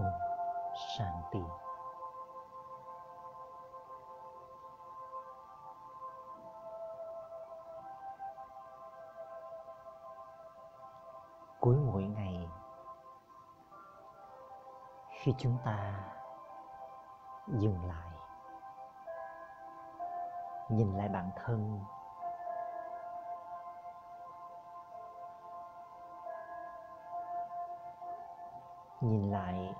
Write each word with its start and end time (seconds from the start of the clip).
Om 0.00 0.12
Shanti. 0.74 1.38
Cuối 11.60 11.76
mỗi 11.76 12.02
ngày, 12.02 12.48
khi 15.10 15.34
chúng 15.38 15.58
ta 15.64 15.94
dừng 17.46 17.84
lại, 17.88 18.10
nhìn 20.68 20.98
lại 20.98 21.08
bản 21.08 21.30
thân 21.36 21.80
nhìn 29.00 29.30
lại 29.30 29.74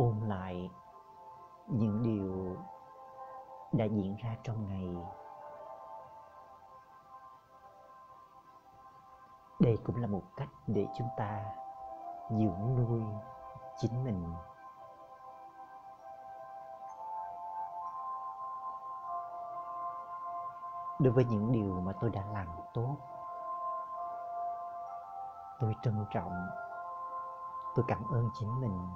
ôn 0.00 0.20
lại 0.28 0.70
những 1.66 2.02
điều 2.02 2.56
đã 3.72 3.84
diễn 3.84 4.16
ra 4.24 4.36
trong 4.42 4.68
ngày. 4.68 4.96
Đây 9.60 9.78
cũng 9.84 9.96
là 9.96 10.06
một 10.06 10.22
cách 10.36 10.48
để 10.66 10.86
chúng 10.98 11.08
ta 11.16 11.44
dưỡng 12.30 12.76
nuôi 12.76 13.02
chính 13.76 14.04
mình. 14.04 14.34
Đối 20.98 21.12
với 21.12 21.24
những 21.24 21.52
điều 21.52 21.80
mà 21.80 21.92
tôi 22.00 22.10
đã 22.10 22.24
làm 22.32 22.46
tốt, 22.74 22.96
tôi 25.60 25.74
trân 25.82 26.06
trọng, 26.10 26.46
tôi 27.74 27.84
cảm 27.88 28.02
ơn 28.12 28.30
chính 28.34 28.60
mình. 28.60 28.88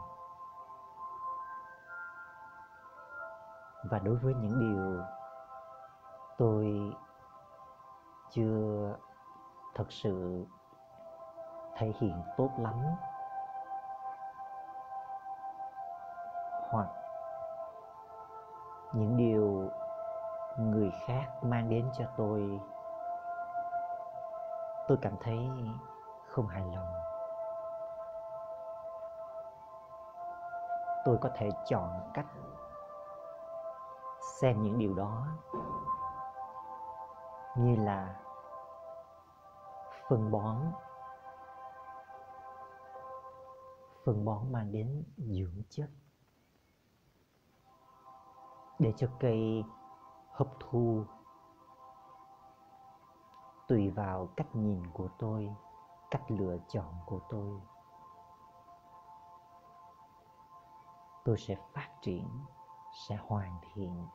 Và 3.90 3.98
đối 3.98 4.16
với 4.16 4.34
những 4.34 4.60
điều 4.60 5.04
tôi 6.38 6.92
chưa 8.30 8.96
thật 9.74 9.84
sự 9.88 10.46
thể 11.76 11.92
hiện 12.00 12.22
tốt 12.36 12.50
lắm, 12.58 12.74
hoặc 16.70 16.88
những 18.92 19.16
điều 19.16 19.70
người 20.58 20.92
khác 21.06 21.26
mang 21.42 21.68
đến 21.68 21.90
cho 21.98 22.04
tôi 22.16 22.60
tôi 24.88 24.98
cảm 25.02 25.12
thấy 25.22 25.48
không 26.28 26.46
hài 26.46 26.62
lòng. 26.76 26.94
Tôi 31.04 31.18
có 31.20 31.30
thể 31.34 31.50
chọn 31.64 32.10
cách 32.14 32.26
xem 34.40 34.62
những 34.62 34.78
điều 34.78 34.94
đó 34.94 35.26
như 37.56 37.76
là 37.76 38.20
phân 40.08 40.30
bón 40.30 40.72
phân 44.04 44.24
bón 44.24 44.52
mang 44.52 44.72
đến 44.72 45.04
dưỡng 45.16 45.62
chất 45.68 45.90
để 48.78 48.92
cho 48.96 49.08
cây 49.20 49.64
hấp 50.32 50.48
thu 50.60 51.04
tùy 53.68 53.90
vào 53.90 54.28
cách 54.36 54.54
nhìn 54.54 54.82
của 54.92 55.08
tôi, 55.18 55.50
cách 56.10 56.22
lựa 56.28 56.56
chọn 56.68 56.94
của 57.06 57.20
tôi. 57.28 57.60
Tôi 61.24 61.38
sẽ 61.38 61.56
phát 61.72 61.88
triển, 62.02 62.28
sẽ 63.08 63.18
hoàn 63.26 63.60
thiện 63.62 64.06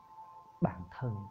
bản 0.60 0.82
thân. 0.90 1.26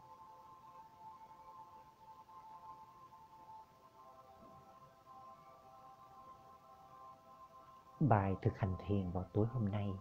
Bài 7.99 8.35
thực 8.41 8.57
hành 8.57 8.75
thiền 8.79 9.11
vào 9.11 9.23
tối 9.33 9.47
hôm 9.53 9.69
nay 9.71 9.93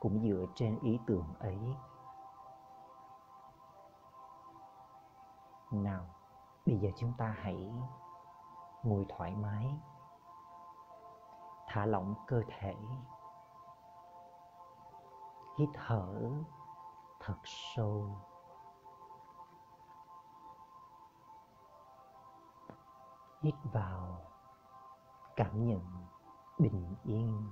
cũng 0.00 0.22
dựa 0.22 0.46
trên 0.54 0.78
ý 0.82 1.00
tưởng 1.06 1.34
ấy. 1.38 1.58
Nào, 5.70 6.06
bây 6.66 6.78
giờ 6.78 6.88
chúng 6.96 7.12
ta 7.18 7.36
hãy 7.38 7.72
ngồi 8.82 9.06
thoải 9.08 9.34
mái, 9.34 9.80
thả 11.66 11.86
lỏng 11.86 12.14
cơ 12.26 12.42
thể, 12.48 12.76
hít 15.58 15.68
thở 15.74 16.30
thật 17.20 17.38
sâu. 17.44 18.18
Hít 23.44 23.54
vào, 23.72 24.20
cảm 25.36 25.66
nhận 25.66 25.80
bình 26.58 26.96
yên. 27.02 27.50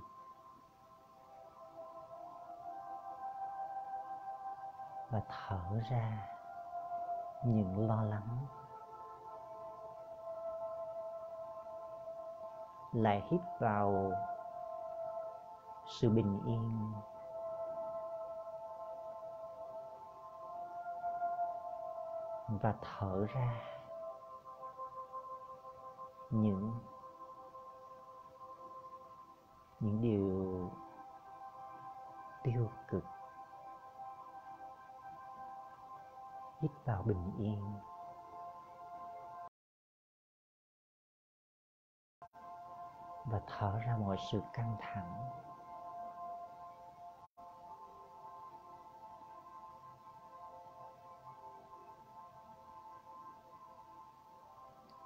Và 5.09 5.21
thở 5.29 5.81
ra 5.89 6.27
những 7.45 7.87
lo 7.87 8.03
lắng. 8.03 8.47
Lại 12.91 13.23
hít 13.29 13.41
vào 13.59 14.11
sự 15.87 16.09
bình 16.09 16.41
yên. 16.45 16.93
Và 22.47 22.73
thở 22.81 23.25
ra 23.33 23.73
những 26.33 26.71
những 29.79 30.01
điều 30.01 30.71
tiêu 32.43 32.71
cực, 32.87 33.03
hít 36.61 36.71
vào 36.85 37.03
bình 37.03 37.31
yên. 37.37 37.79
Và 43.25 43.41
thở 43.47 43.79
ra 43.87 43.97
mọi 43.97 44.17
sự 44.31 44.41
căng 44.53 44.75
thẳng. 44.79 45.29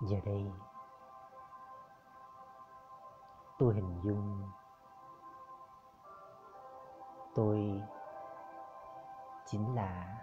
Giờ 0.01 0.17
đây 0.25 0.51
tôi 3.59 3.73
hình 3.73 3.99
dung, 4.03 4.51
tôi 7.35 7.81
chính 9.45 9.75
là 9.75 10.17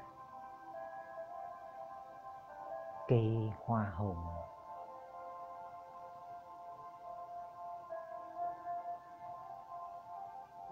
cây 3.09 3.53
hoa 3.65 3.93
hồng. 3.95 4.25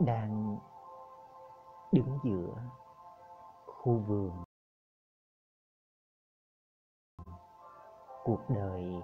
Đang 0.01 0.59
đứng 1.93 2.19
giữa 2.25 2.55
khu 3.67 3.99
vườn. 3.99 4.45
Cuộc 8.25 8.41
đời 8.49 9.03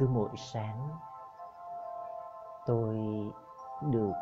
cứ 0.00 0.08
mỗi 0.08 0.30
sáng 0.36 0.88
tôi 2.66 2.96
được 3.82 4.12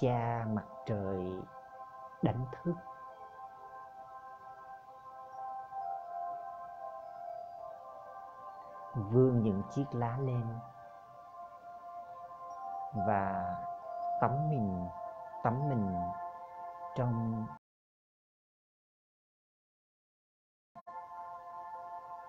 cha 0.00 0.44
mặt 0.48 0.64
trời 0.86 1.42
đánh 2.22 2.46
thức. 2.52 2.74
Vươn 8.94 9.42
những 9.42 9.62
chiếc 9.70 9.86
lá 9.92 10.16
lên 10.20 10.58
và 13.06 13.54
tắm 14.20 14.50
mình 14.50 14.88
tắm 15.42 15.68
mình 15.68 15.96
trong 16.96 17.46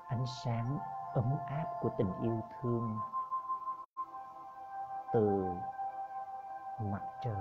ánh 0.08 0.25
sáng 0.44 0.80
ấm 1.14 1.38
áp 1.48 1.66
của 1.82 1.90
tình 1.98 2.14
yêu 2.22 2.42
thương 2.62 2.98
từ 5.14 5.46
mặt 6.80 7.02
trời. 7.22 7.36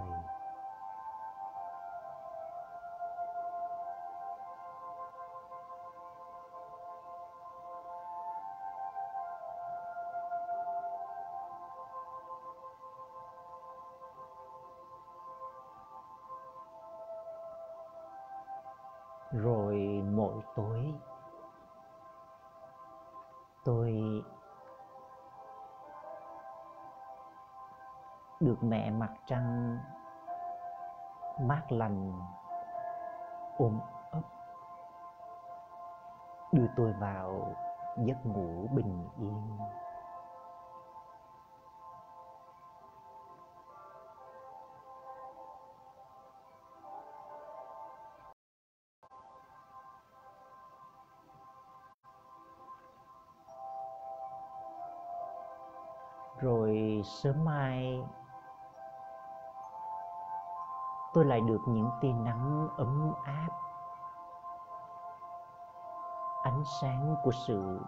Rồi 19.33 19.75
mỗi 20.15 20.35
tối 20.57 20.95
tôi 23.69 23.93
được 28.41 28.57
mẹ 28.63 28.91
mặt 28.91 29.11
trăng 29.27 29.79
mát 31.41 31.73
lành, 31.73 32.13
ôm 33.59 33.81
ấp, 34.11 34.21
đưa 36.53 36.67
tôi 36.77 36.93
vào 36.93 37.55
giấc 37.97 38.27
ngủ 38.27 38.69
bình 38.75 39.09
yên. 39.19 39.59
Sớm 57.23 57.45
mai 57.45 58.03
tôi 61.15 61.25
lại 61.25 61.41
được 61.41 61.61
những 61.67 61.91
tia 62.01 62.13
nắng 62.13 62.69
ấm 62.77 63.13
áp. 63.25 63.49
Ánh 66.43 66.63
sáng 66.81 67.17
của 67.23 67.31
sự 67.47 67.81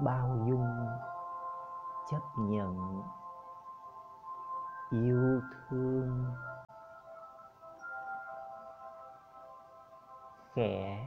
bao 0.00 0.28
dung, 0.46 0.86
chấp 2.10 2.20
nhận, 2.36 3.02
yêu 4.90 5.40
thương, 5.68 6.34
khẽ 10.54 11.06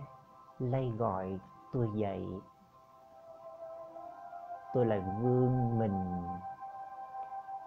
lay 0.60 0.94
gọi 0.98 1.40
tôi 1.74 1.90
dậy. 1.94 2.28
Tôi 4.74 4.86
lại 4.86 5.00
vươn 5.00 5.80
mình 5.80 6.24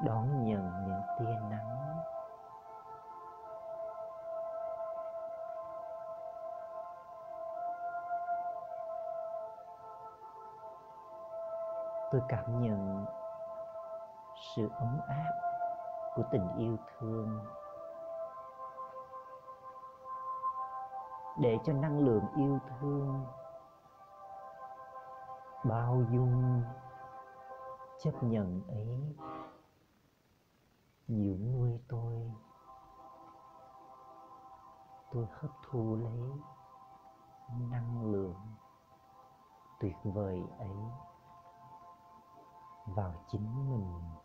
đón 0.05 0.45
nhận 0.45 0.73
những 0.87 1.03
tia 1.19 1.41
nắng. 1.51 1.77
Tôi 12.13 12.23
cảm 12.29 12.61
nhận 12.61 13.07
sự 14.57 14.71
ấm 14.79 15.01
áp 15.09 15.33
của 16.15 16.23
tình 16.31 16.49
yêu 16.57 16.77
thương 16.99 17.41
để 21.39 21.59
cho 21.65 21.73
năng 21.73 21.99
lượng 21.99 22.25
yêu 22.37 22.59
thương 22.69 23.27
bao 25.65 26.03
dung, 26.11 26.63
chấp 27.99 28.23
nhận 28.23 28.61
ấy 28.69 29.17
dưỡng 31.11 31.53
nuôi 31.53 31.81
tôi. 31.89 32.33
Tôi 35.13 35.27
hấp 35.31 35.51
thu 35.71 35.97
lấy 35.97 36.31
năng 37.71 38.13
lượng 38.13 38.37
tuyệt 39.81 39.97
vời 40.05 40.43
ấy 40.59 40.77
vào 42.87 43.25
chính 43.29 43.71
mình. 43.71 44.20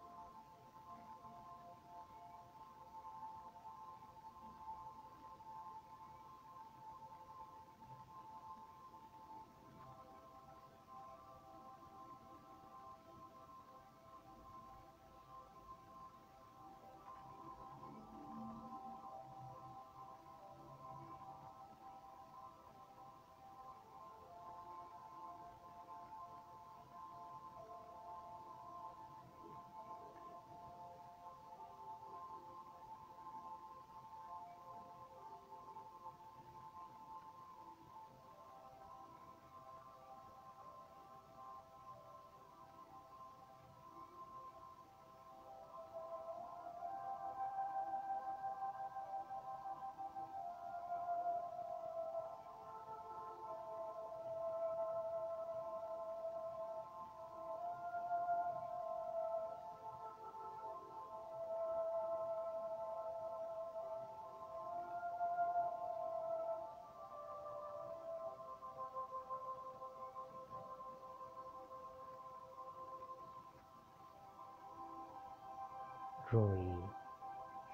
Rồi 76.29 76.75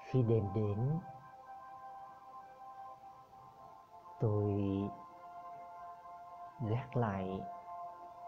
khi 0.04 0.22
đêm 0.22 0.48
đến, 0.54 1.00
tôi 4.20 4.52
gác 6.60 6.96
lại 6.96 7.40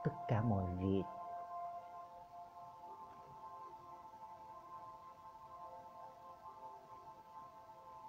tất 0.05 0.13
cả 0.29 0.43
mọi 0.43 0.65
việc. 0.65 1.05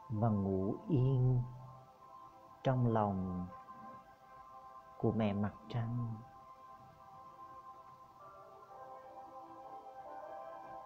Và 0.10 0.30
ngủ 0.30 0.76
yên 0.88 1.44
trong 2.64 2.94
lòng 2.94 3.48
của 4.98 5.12
mẹ 5.12 5.34
mặt 5.34 5.54
trăng. 5.70 6.16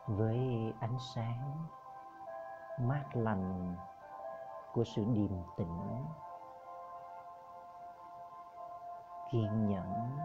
Với 0.09 0.73
ánh 0.79 0.99
sáng 0.99 1.67
mát 2.79 3.05
lành 3.13 3.75
của 4.73 4.83
sự 4.83 5.03
điềm 5.13 5.31
tĩnh, 5.57 6.05
kiên 9.31 9.67
nhẫn, 9.67 10.17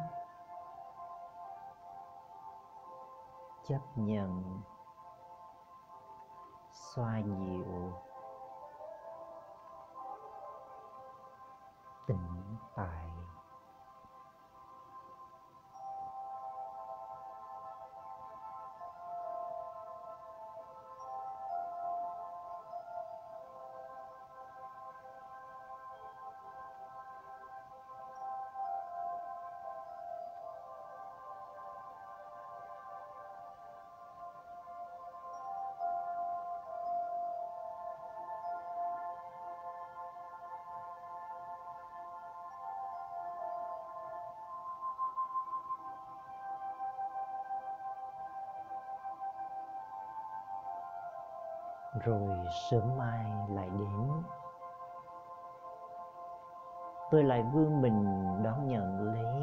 chấp 3.64 3.80
nhận, 3.96 4.60
xoa 6.72 7.18
dịu 7.18 7.92
tĩnh 12.06 12.56
tại. 12.76 13.23
sớm 52.54 52.98
mai 52.98 53.24
lại 53.48 53.70
đến. 53.70 54.10
Tôi 57.10 57.24
lại 57.24 57.42
vươn 57.42 57.82
mình 57.82 58.04
đón 58.42 58.66
nhận 58.68 59.00
lấy 59.14 59.42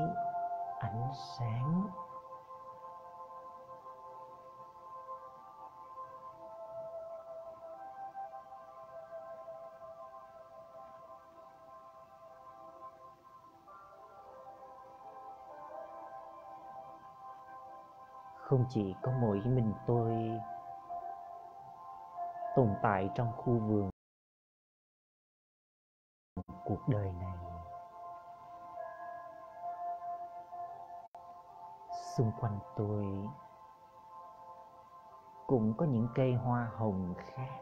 ánh 0.79 1.11
sáng. 1.13 1.87
Không 18.37 18.65
chỉ 18.69 18.95
có 19.01 19.11
mỗi 19.21 19.41
mình 19.45 19.73
tôi 19.87 20.39
tồn 22.55 22.75
tại 22.81 23.09
trong 23.15 23.31
khu 23.37 23.59
vườn 23.59 23.89
cuộc 26.65 26.87
đời 26.87 27.11
này. 27.11 27.37
Xung 32.17 32.31
quanh 32.39 32.59
tôi 32.75 33.29
cũng 35.47 35.73
có 35.77 35.85
những 35.85 36.07
cây 36.15 36.33
hoa 36.33 36.71
hồng 36.75 37.13
khác. 37.17 37.61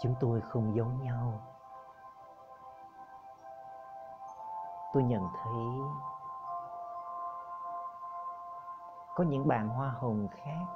Chúng 0.00 0.14
tôi 0.20 0.40
không 0.40 0.76
giống 0.76 1.02
nhau. 1.02 1.40
Tôi 4.92 5.02
nhận 5.02 5.28
thấy 5.42 5.80
có 9.14 9.24
những 9.24 9.48
bạn 9.48 9.68
hoa 9.68 9.90
hồng 9.90 10.28
khác. 10.32 10.66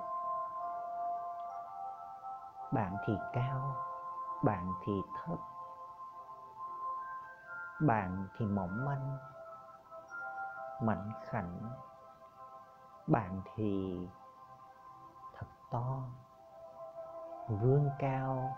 Bạn 2.73 2.97
thì 3.07 3.19
cao, 3.33 3.75
bạn 4.43 4.73
thì 4.85 5.03
thấp, 5.15 5.39
bạn 7.81 8.29
thì 8.37 8.47
mỏng 8.47 8.85
manh, 8.85 9.19
mảnh 10.81 11.13
khảnh. 11.25 11.59
Bạn 13.07 13.41
thì 13.55 13.99
thật 15.35 15.47
to 15.71 15.99
vươn 17.49 17.91
cao 17.99 18.57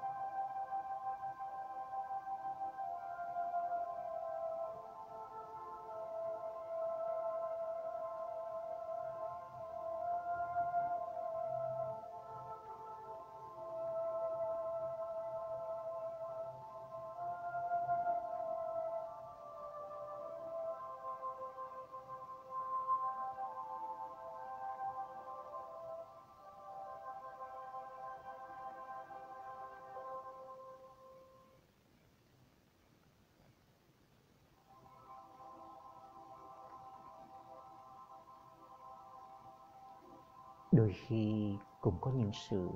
đôi 40.88 40.96
khi 41.06 41.58
cũng 41.80 41.98
có 42.00 42.10
những 42.10 42.32
sự 42.32 42.70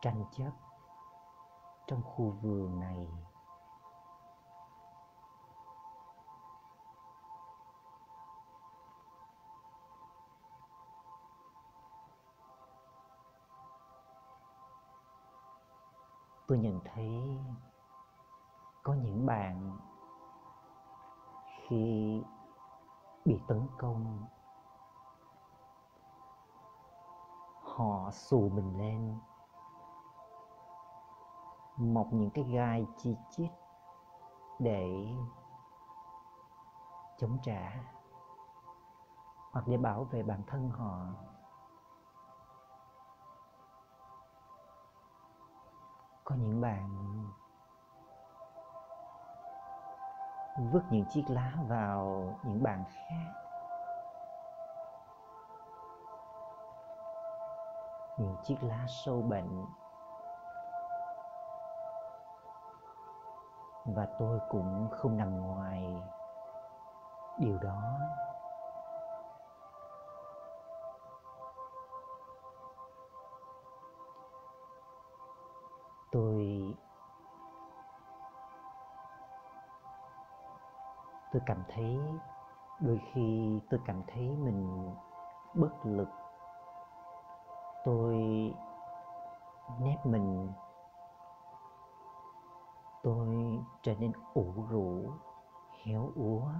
tranh 0.00 0.24
chấp 0.32 0.50
trong 1.86 2.02
khu 2.02 2.30
vườn 2.30 2.80
này. 2.80 3.08
Tôi 16.46 16.58
nhận 16.58 16.80
thấy 16.84 17.38
có 18.82 18.94
những 18.94 19.26
bạn 19.26 19.78
khi 21.68 22.22
bị 23.24 23.40
tấn 23.48 23.66
công 23.78 24.24
họ 27.76 28.10
xù 28.10 28.48
mình 28.54 28.78
lên. 28.78 29.18
Mọc 31.76 32.06
những 32.10 32.30
cái 32.30 32.44
gai 32.44 32.86
chi 32.96 33.16
chít 33.30 33.50
để 34.58 35.08
chống 37.18 37.38
trả, 37.42 37.72
hoặc 39.52 39.64
để 39.66 39.76
bảo 39.76 40.04
vệ 40.04 40.22
bản 40.22 40.42
thân 40.46 40.70
họ. 40.70 41.06
Có 46.24 46.34
những 46.34 46.60
bạn 46.60 46.88
vứt 50.72 50.82
những 50.90 51.04
chiếc 51.10 51.24
lá 51.28 51.52
vào 51.68 52.34
những 52.42 52.62
bạn 52.62 52.84
khác 52.84 53.41
những 58.16 58.36
chiếc 58.42 58.56
lá 58.62 58.86
sâu 58.88 59.22
bệnh. 59.22 59.64
Và 63.84 64.08
tôi 64.18 64.38
cũng 64.48 64.88
không 64.90 65.16
nằm 65.16 65.40
ngoài. 65.40 66.02
Điều 67.38 67.58
đó 67.58 67.82
tôi 76.12 76.74
tôi 81.32 81.42
cảm 81.46 81.64
thấy 81.68 82.00
đôi 82.80 83.00
khi 83.12 83.60
tôi 83.70 83.80
cảm 83.86 84.02
thấy 84.06 84.22
mình 84.22 84.90
bất 85.54 85.70
lực 85.84 86.08
tôi 87.84 88.16
nép 89.80 90.06
mình. 90.06 90.52
Tôi 93.02 93.28
trở 93.82 93.94
nên 93.94 94.12
ủ 94.34 94.54
rũ, 94.70 95.10
héo 95.84 96.10
úa. 96.14 96.52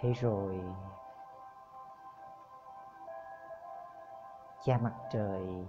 Thế 0.00 0.12
rồi 0.12 0.60
cha 4.64 4.78
mặt 4.78 4.94
trời 5.10 5.66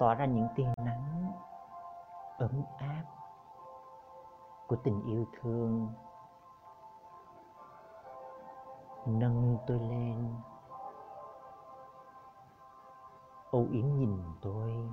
tỏa 0.00 0.14
ra 0.14 0.24
những 0.24 0.48
tia 0.54 0.68
nắng 0.76 1.32
ấm 2.38 2.62
áp 2.78 3.04
của 4.66 4.76
tình 4.76 5.02
yêu 5.06 5.26
thương. 5.40 5.88
Nâng 9.06 9.58
tôi 9.66 9.78
lên. 9.78 10.34
Âu 13.52 13.66
yếm 13.72 13.84
nhìn 13.84 14.22
tôi. 14.42 14.88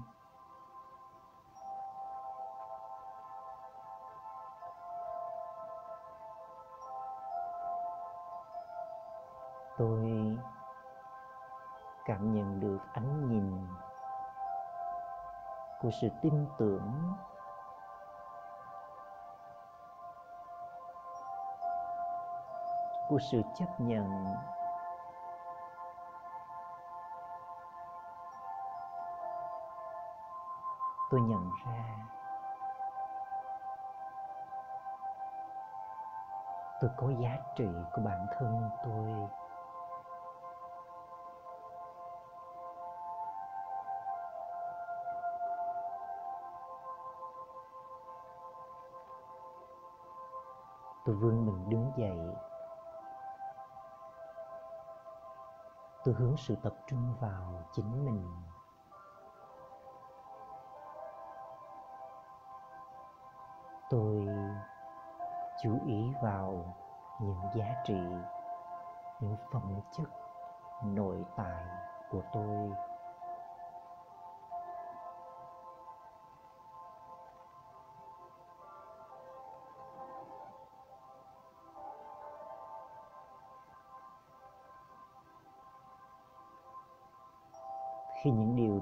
Tôi 9.78 10.38
cảm 12.06 12.34
nhận 12.34 12.60
được 12.60 12.80
ánh 12.94 13.28
nhìn 13.28 13.68
của 15.82 15.90
sự 16.02 16.08
tin 16.22 16.48
tưởng. 16.58 17.14
Của 23.10 23.20
sự 23.32 23.42
chấp 23.56 23.80
nhận. 23.80 24.26
Tôi 31.10 31.22
nhận 31.22 31.50
ra. 31.66 32.08
Tôi 36.82 36.90
có 36.98 37.08
giá 37.20 37.38
trị 37.56 37.68
của 37.94 38.02
bản 38.06 38.26
thân 38.38 38.70
tôi. 38.84 39.30
Tôi 51.08 51.16
vươn 51.16 51.46
mình 51.46 51.70
đứng 51.70 51.92
dậy. 51.98 52.36
Tôi 56.04 56.14
hướng 56.14 56.38
sự 56.38 56.56
tập 56.64 56.74
trung 56.88 57.14
vào 57.20 57.64
chính 57.72 58.06
mình. 58.06 58.26
Tôi 63.90 64.28
chú 65.64 65.80
ý 65.86 66.14
vào 66.24 66.76
những 67.22 67.42
giá 67.56 67.66
trị, 67.86 68.02
những 69.20 69.36
phẩm 69.52 69.80
chất 69.98 70.08
nội 70.84 71.26
tại 71.38 71.66
của 72.10 72.22
tôi. 72.34 72.72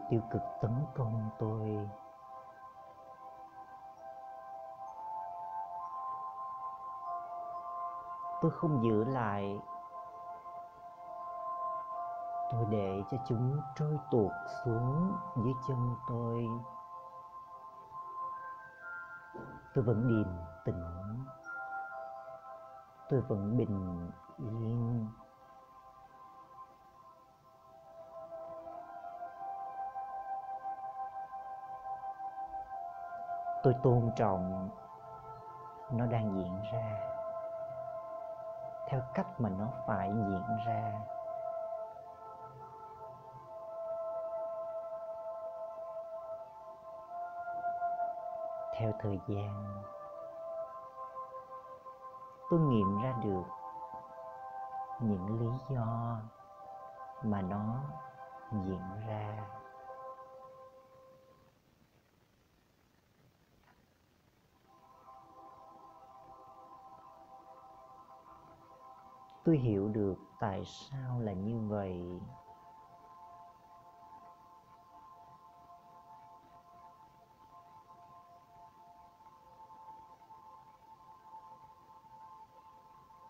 Tiêu 0.10 0.22
cực 0.32 0.42
tấn 0.62 0.86
công 0.96 1.30
tôi. 1.40 1.90
Tôi 8.42 8.52
không 8.52 8.84
giữ 8.84 9.04
lại. 9.04 9.60
Tôi 12.52 12.66
để 12.70 13.04
cho 13.12 13.18
chúng 13.28 13.60
trôi 13.76 13.98
tuột 14.12 14.32
xuống 14.66 15.14
dưới 15.36 15.54
chân 15.68 15.96
tôi. 16.08 16.48
Tôi 19.74 19.84
vẫn 19.84 20.08
điềm 20.08 20.34
tĩnh. 20.66 21.26
Tôi 23.10 23.22
vẫn 23.22 23.58
bình 23.58 24.10
yên. 24.38 25.08
Tôi 33.66 33.76
tôn 33.84 34.12
trọng 34.16 34.70
nó 35.92 36.06
đang 36.06 36.36
diễn 36.36 36.62
ra 36.72 37.16
theo 38.88 39.02
cách 39.14 39.28
mà 39.38 39.50
nó 39.50 39.68
phải 39.88 40.10
diễn 40.10 40.58
ra. 40.66 40.94
Theo 48.78 48.92
thời 49.00 49.20
gian, 49.28 49.84
tôi 52.50 52.60
nghiệm 52.60 53.02
ra 53.04 53.14
được 53.24 53.44
những 55.00 55.40
lý 55.40 55.76
do 55.76 56.18
mà 57.22 57.42
nó 57.42 57.76
diễn 58.52 59.08
ra. 59.08 59.48
Tôi 69.46 69.58
hiểu 69.58 69.88
được 69.88 70.16
tại 70.40 70.66
sao 70.66 71.20
là 71.20 71.34
như 71.34 71.60
vậy. 71.68 72.20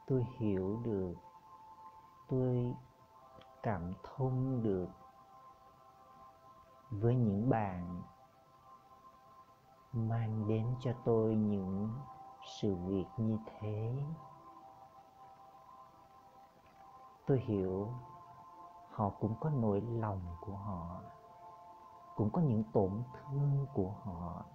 Tôi 0.07 0.25
hiểu 0.37 0.79
được. 0.83 1.13
Tôi 2.29 2.75
cảm 3.63 3.93
thông 4.03 4.63
được 4.63 4.87
với 6.89 7.15
những 7.15 7.49
bạn 7.49 8.01
mang 9.93 10.47
đến 10.47 10.75
cho 10.79 10.91
tôi 11.05 11.35
những 11.35 11.89
sự 12.61 12.75
việc 12.75 13.05
như 13.17 13.37
thế 13.45 13.93
tôi 17.25 17.39
hiểu 17.39 17.93
họ 18.91 19.09
cũng 19.19 19.35
có 19.39 19.49
nỗi 19.49 19.81
lòng 19.81 20.21
của 20.41 20.55
họ, 20.55 21.01
cũng 22.15 22.29
có 22.29 22.41
những 22.41 22.63
tổn 22.73 23.03
thương 23.13 23.65
của 23.73 23.91
họ. 24.03 24.45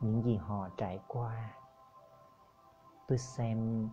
Những 0.00 0.22
gì 0.22 0.36
họ 0.36 0.68
trải 0.76 1.00
qua, 1.08 1.54
tôi 3.08 3.18
xem 3.18 3.88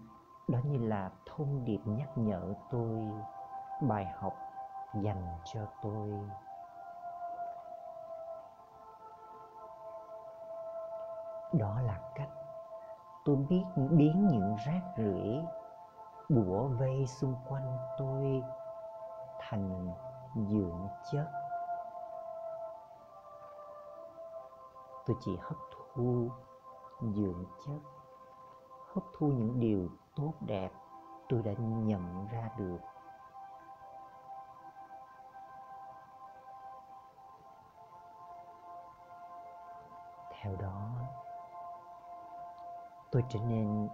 đó 0.48 0.60
như 0.64 0.78
là 0.78 1.12
thông 1.26 1.66
điệp 1.66 1.80
nhắc 1.86 2.10
nhở 2.18 2.54
tôi, 2.72 3.12
bài 3.82 4.06
học 4.06 4.34
dành 4.94 5.40
cho 5.46 5.66
tôi. 5.82 6.30
Đó 11.54 11.82
là 11.82 12.00
cách 12.16 12.30
tôi 13.26 13.36
biết 13.36 13.64
biến 13.76 14.28
những 14.28 14.56
rác 14.66 14.82
rưởi 14.98 15.44
bủa 16.30 16.68
vây 16.68 17.08
xung 17.08 17.36
quanh 17.50 17.78
tôi 17.98 18.44
thành 19.40 19.94
dưỡng 20.36 20.88
chất. 21.12 21.32
Tôi 25.06 25.18
chỉ 25.20 25.38
hấp 25.42 25.58
thu 25.72 26.30
dưỡng 27.02 27.46
chất, 27.66 27.80
hấp 28.94 29.04
thu 29.18 29.28
những 29.28 29.60
điều 29.60 29.88
tốt 30.16 30.34
đẹp 30.42 30.72
tôi 31.30 31.42
đã 31.44 31.52
nhận 31.58 32.28
ra 32.32 32.50
được. 32.58 32.78
Theo 40.32 40.56
đó 40.56 40.93
tôi 43.14 43.24
trở 43.30 43.40
nên 43.40 43.90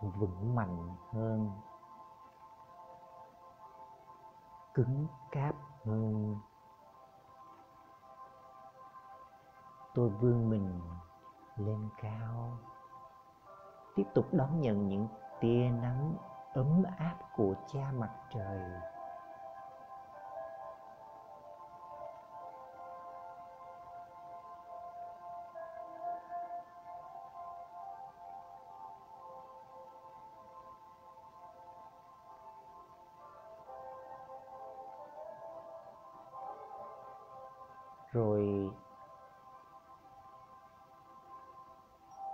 vững 0.00 0.54
mạnh 0.54 0.96
hơn, 1.12 1.50
cứng 4.74 5.06
cáp 5.30 5.54
hơn. 5.84 6.36
Tôi 9.94 10.08
vươn 10.08 10.50
mình 10.50 10.80
lên 11.56 11.88
cao, 12.02 12.58
tiếp 13.96 14.04
tục 14.14 14.26
đón 14.32 14.60
nhận 14.60 14.88
những 14.88 15.08
tia 15.40 15.70
nắng 15.70 16.16
ấm 16.54 16.82
áp 16.98 17.16
của 17.36 17.54
cha 17.66 17.92
mặt 17.94 18.10
trời. 18.34 18.70
Rồi 38.16 38.70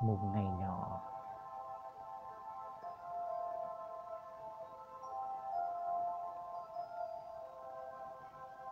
một 0.02 0.18
ngày 0.34 0.46
nọ, 0.60 1.00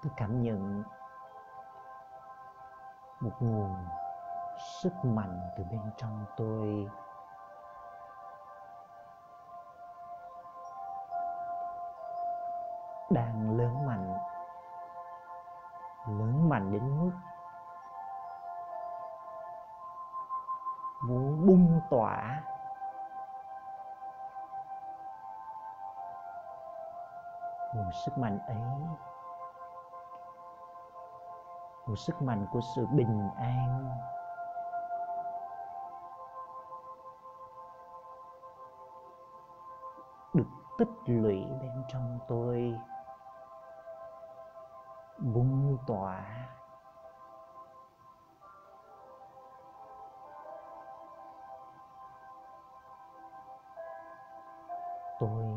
tôi 0.02 0.12
cảm 0.16 0.42
nhận 0.42 0.82
một 3.20 3.32
nguồn 3.40 3.86
sức 4.82 4.92
mạnh 5.04 5.40
từ 5.56 5.64
bên 5.70 5.80
trong 5.96 6.24
tôi. 6.36 6.88
Lớn 16.72 16.80
đến 16.80 17.00
mức 17.00 17.10
muốn 21.08 21.46
bung 21.46 21.80
tỏa 21.90 22.42
nguồn 27.74 27.92
sức 28.04 28.18
mạnh 28.18 28.38
ấy, 28.46 28.56
nguồn 31.86 31.96
sức 31.96 32.22
mạnh 32.22 32.46
của 32.52 32.60
sự 32.76 32.86
bình 32.86 33.30
an, 33.36 33.90
được 40.34 40.48
tích 40.78 40.88
lũy 41.06 41.44
bên 41.60 41.84
trong 41.88 42.18
tôi, 42.28 42.78
bung 45.18 45.78
tỏa 45.86 46.39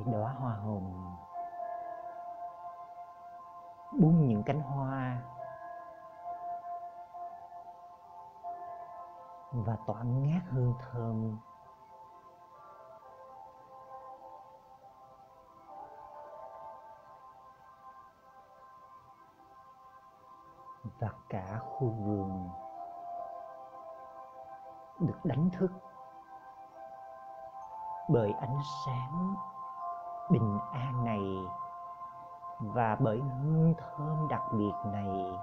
tôi 0.05 0.13
đóa 0.13 0.31
hoa 0.31 0.51
hồng, 0.51 1.15
bung 4.01 4.27
những 4.27 4.43
cánh 4.43 4.61
hoa 4.61 5.21
và 9.51 9.77
tỏa 9.87 10.03
ngát 10.03 10.41
hương 10.49 10.73
thơm. 10.79 11.37
Và 20.99 21.09
cả 21.29 21.59
khu 21.59 21.89
vườn 21.89 22.49
được 24.99 25.19
đánh 25.23 25.49
thức 25.59 25.71
bởi 28.09 28.33
ánh 28.41 28.59
sáng 28.85 29.35
bình 30.29 30.59
an 30.71 31.05
này 31.05 31.47
và 32.59 32.97
bởi 32.99 33.21
hương 33.21 33.73
thơm 33.77 34.27
đặc 34.29 34.41
biệt 34.51 34.73
này. 34.85 35.39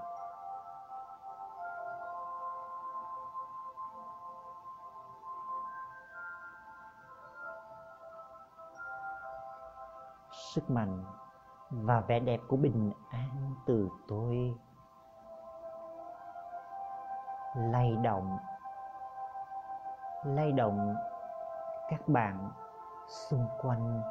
Sức 10.55 10.71
mạnh 10.71 11.05
và 11.71 12.01
vẻ 12.01 12.21
đẹp 12.21 12.41
của 12.49 12.57
bình 12.57 12.93
an 13.11 13.55
từ 13.67 13.89
tôi 14.09 14.55
lay 17.55 17.97
động 18.03 18.39
lay 20.25 20.53
động 20.53 20.95
các 21.89 22.09
bạn 22.09 22.51
xung 23.09 23.47
quanh 23.63 24.03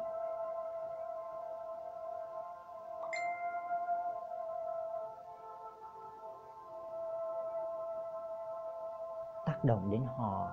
tác 9.60 9.64
động 9.64 9.90
đến 9.90 10.06
họ, 10.16 10.48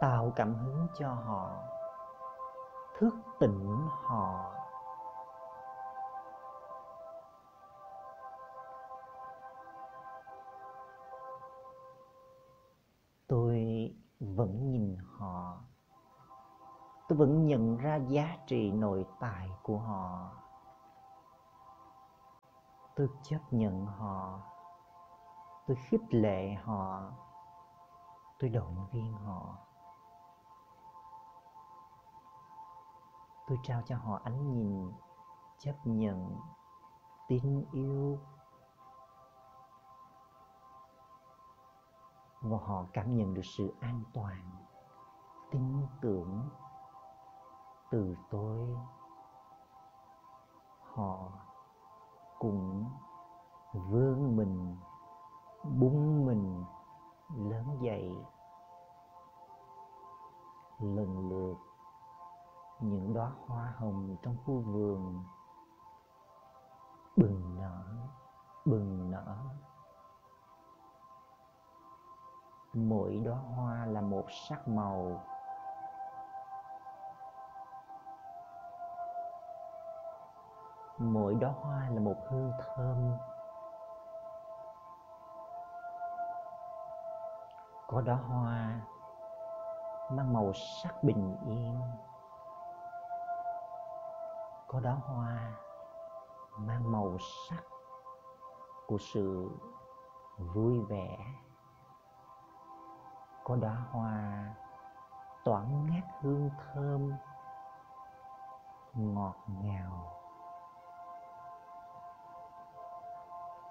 tạo 0.00 0.32
cảm 0.36 0.54
hứng 0.54 0.86
cho 0.98 1.08
họ, 1.08 1.50
thức 2.98 3.14
tỉnh 3.40 3.86
họ. 4.02 4.54
Tôi 13.28 13.90
vẫn 14.20 14.70
nhìn 14.70 14.96
họ. 15.18 15.58
Tôi 17.08 17.18
vẫn 17.18 17.46
nhận 17.46 17.76
ra 17.76 17.96
giá 17.96 18.36
trị 18.46 18.72
nội 18.72 19.06
tại 19.20 19.50
của 19.62 19.78
họ. 19.78 20.30
Tôi 22.96 23.08
chấp 23.22 23.40
nhận 23.50 23.86
họ. 23.86 24.40
Tôi 25.66 25.76
khích 25.76 26.14
lệ 26.14 26.54
họ 26.64 27.02
tôi 28.42 28.50
động 28.50 28.86
viên 28.92 29.12
họ. 29.12 29.56
Tôi 33.46 33.58
trao 33.62 33.82
cho 33.86 33.96
họ 33.96 34.20
ánh 34.24 34.52
nhìn, 34.52 34.92
chấp 35.58 35.74
nhận 35.84 36.36
tin 37.28 37.64
yêu. 37.72 38.18
Và 42.40 42.58
họ 42.58 42.86
cảm 42.92 43.16
nhận 43.16 43.34
được 43.34 43.44
sự 43.44 43.74
an 43.80 44.02
toàn, 44.14 44.50
tin 45.50 45.86
tưởng 46.00 46.48
từ 47.90 48.16
tôi. 48.30 48.76
Họ 50.94 51.32
cũng 52.38 52.90
vươn 53.72 54.36
mình, 54.36 54.76
bung 55.80 56.26
mình, 56.26 56.64
lớn 57.36 57.78
dậy 57.80 58.24
lần 60.82 61.28
lượt 61.30 61.56
những 62.80 63.14
đóa 63.14 63.30
hoa 63.46 63.74
hồng 63.76 64.16
trong 64.22 64.36
khu 64.44 64.60
vườn. 64.60 65.24
Bừng 67.16 67.56
nở 67.56 67.82
bừng 68.64 69.10
nở. 69.10 69.36
Mỗi 72.72 73.22
đóa 73.24 73.36
hoa 73.36 73.86
là 73.86 74.00
một 74.00 74.24
sắc 74.48 74.68
màu. 74.68 75.24
Mỗi 80.98 81.34
đóa 81.34 81.50
hoa 81.50 81.88
là 81.90 82.00
một 82.00 82.16
hương 82.28 82.52
thơm. 82.58 83.12
Có 87.86 88.00
đóa 88.00 88.16
hoa 88.16 88.80
mang 90.12 90.32
màu 90.32 90.52
sắc 90.52 91.02
bình 91.02 91.36
yên. 91.46 91.80
Có 94.66 94.80
đóa 94.80 94.94
hoa 94.94 95.52
mang 96.56 96.92
màu 96.92 97.16
sắc 97.18 97.62
của 98.86 98.98
sự 98.98 99.50
vui 100.38 100.80
vẻ. 100.80 101.18
Có 103.44 103.56
đóa 103.56 103.76
hoa 103.90 104.54
tỏa 105.44 105.62
ngát 105.62 106.04
hương 106.20 106.50
thơm, 106.58 107.12
ngọt 108.94 109.36
ngào. 109.46 110.12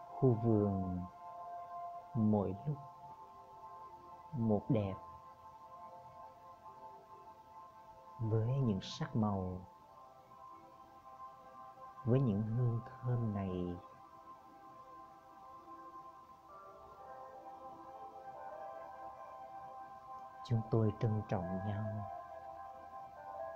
Khu 0.07 0.33
vườn 0.43 0.99
mỗi 2.13 2.55
lúc 2.65 2.77
một 4.31 4.61
đẹp. 4.69 4.93
Với 8.21 8.47
những 8.47 8.81
sắc 8.81 9.15
màu, 9.15 9.57
với 12.05 12.19
những 12.19 12.41
hương 12.41 12.79
thơm 12.85 13.33
này. 13.33 13.77
Chúng 20.45 20.61
tôi 20.71 20.93
trân 20.99 21.21
trọng 21.27 21.45
nhau, 21.67 21.85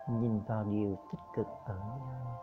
nhìn 0.07 0.43
vào 0.43 0.63
điều 0.63 0.95
tích 1.11 1.21
cực 1.33 1.47
ở 1.65 1.79
nhau, 1.79 2.41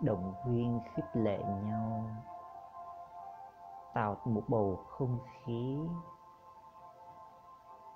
động 0.00 0.34
viên 0.46 0.80
khích 0.94 1.08
lệ 1.12 1.38
nhau, 1.38 2.04
tạo 3.94 4.16
một 4.24 4.42
bầu 4.48 4.84
không 4.88 5.18
khí 5.44 5.78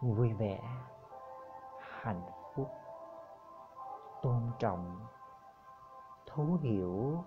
vui 0.00 0.32
vẻ, 0.32 0.60
hạnh 1.80 2.22
phúc 2.26 2.41
tôn 4.22 4.50
trọng 4.58 4.98
thấu 6.26 6.58
hiểu 6.62 7.24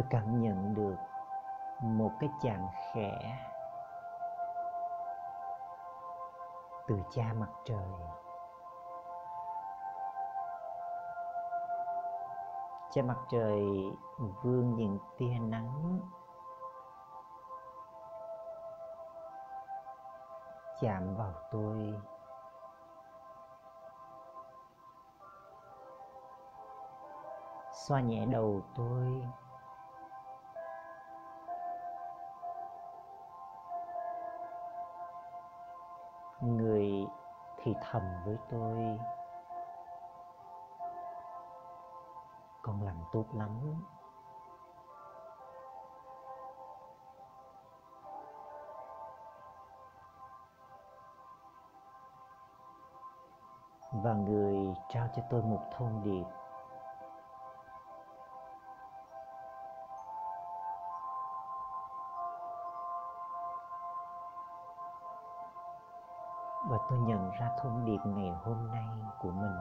tôi 0.00 0.06
cảm 0.10 0.40
nhận 0.40 0.74
được 0.74 0.96
một 1.80 2.10
cái 2.20 2.30
chàng 2.40 2.68
khẽ 2.92 3.38
từ 6.88 7.00
cha 7.10 7.22
mặt 7.36 7.50
trời. 7.64 7.88
Cha 12.90 13.02
mặt 13.02 13.16
trời 13.30 13.64
vươn 14.42 14.76
những 14.76 14.98
tia 15.18 15.38
nắng. 15.40 16.00
Chạm 20.80 21.16
vào 21.16 21.32
tôi. 21.50 21.94
Xoa 27.72 28.00
nhẹ 28.00 28.26
đầu 28.26 28.60
tôi. 28.76 29.22
Thì 37.62 37.74
thầm 37.80 38.02
với 38.24 38.36
tôi, 38.50 38.98
con 42.62 42.82
làm 42.82 42.96
tốt 43.12 43.24
lắm. 43.32 43.80
Và 53.92 54.12
người 54.12 54.74
trao 54.88 55.08
cho 55.16 55.22
tôi 55.30 55.42
một 55.42 55.60
thông 55.76 56.02
điệp 56.04 56.24
và 66.68 66.78
tôi 66.88 66.98
nhận 66.98 67.30
ra 67.30 67.50
thông 67.62 67.84
điệp 67.84 67.98
ngày 68.04 68.30
hôm 68.42 68.68
nay 68.72 68.88
của 69.18 69.30
mình. 69.30 69.56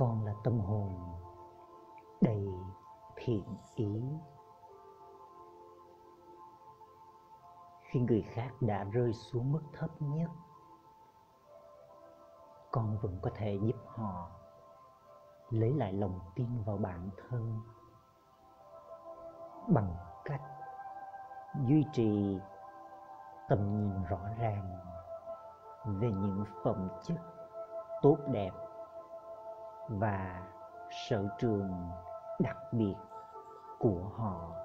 Con 0.00 0.24
là 0.24 0.32
tâm 0.44 0.60
hồn 0.60 0.94
đầy 2.20 2.48
thiện 3.16 3.44
ý. 3.74 4.02
Khi 7.82 8.00
người 8.00 8.22
khác 8.22 8.50
đã 8.60 8.84
rơi 8.84 9.12
xuống 9.12 9.52
mức 9.52 9.62
thấp 9.72 9.90
nhất, 10.00 10.30
con 12.70 12.98
vẫn 13.02 13.18
có 13.22 13.30
thể 13.34 13.58
giúp 13.62 13.76
họ 13.86 14.30
lấy 15.50 15.74
lại 15.74 15.92
lòng 15.92 16.20
tin 16.34 16.62
vào 16.66 16.76
bản 16.76 17.10
thân 17.16 17.60
bằng 19.68 19.96
cách 20.24 20.42
duy 21.66 21.84
trì 21.92 22.38
tầm 23.48 23.58
nhìn 23.78 24.04
rõ 24.04 24.20
ràng 24.38 24.80
về 25.84 26.08
những 26.10 26.44
phẩm 26.64 26.88
chất 27.02 27.18
tốt 28.02 28.16
đẹp 28.28 28.50
và 29.90 30.42
sở 31.08 31.24
trường 31.38 31.90
đặc 32.38 32.56
biệt 32.72 32.94
của 33.78 34.10
họ. 34.16 34.59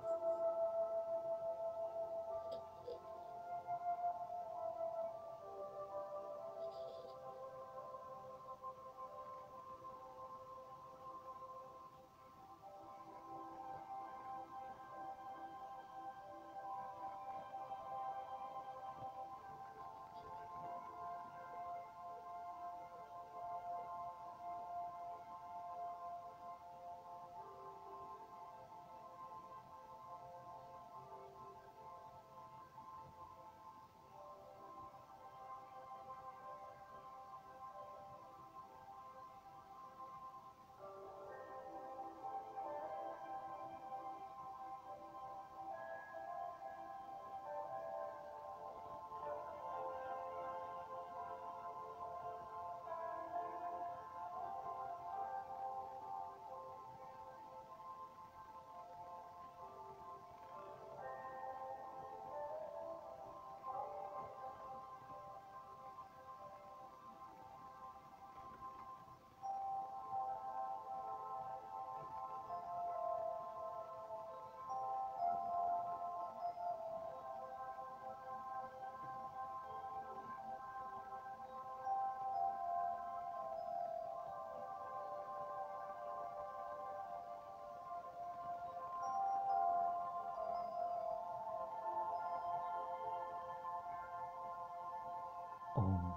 Om 95.75 96.13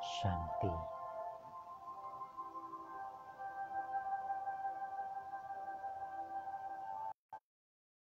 Shanti. 0.00 0.91